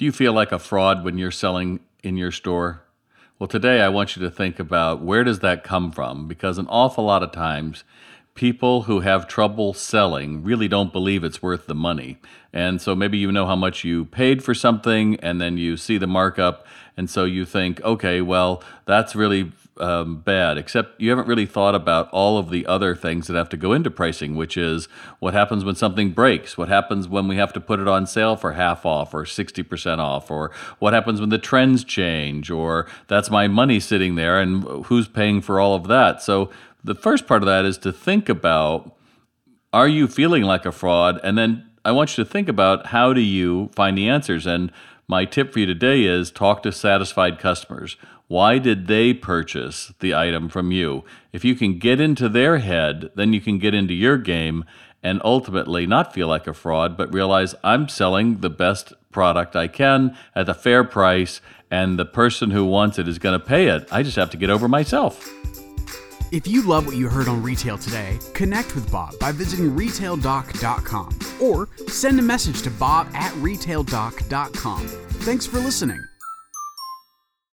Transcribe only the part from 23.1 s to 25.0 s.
that have to go into pricing, which is